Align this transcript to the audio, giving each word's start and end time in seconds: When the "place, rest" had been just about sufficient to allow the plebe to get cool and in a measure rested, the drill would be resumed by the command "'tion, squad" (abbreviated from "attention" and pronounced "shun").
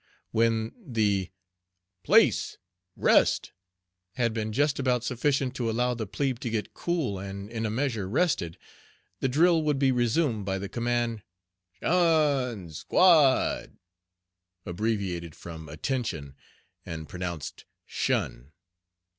When 0.31 0.73
the 0.83 1.29
"place, 2.03 2.57
rest" 2.95 3.51
had 4.15 4.33
been 4.33 4.51
just 4.51 4.79
about 4.79 5.03
sufficient 5.03 5.53
to 5.57 5.69
allow 5.69 5.93
the 5.93 6.07
plebe 6.07 6.39
to 6.39 6.49
get 6.49 6.73
cool 6.73 7.19
and 7.19 7.51
in 7.51 7.67
a 7.67 7.69
measure 7.69 8.09
rested, 8.09 8.57
the 9.19 9.27
drill 9.29 9.61
would 9.61 9.77
be 9.77 9.91
resumed 9.91 10.43
by 10.43 10.57
the 10.57 10.67
command 10.69 11.21
"'tion, 11.83 12.71
squad" 12.71 13.77
(abbreviated 14.65 15.35
from 15.35 15.69
"attention" 15.69 16.33
and 16.83 17.07
pronounced 17.07 17.65
"shun"). 17.85 18.53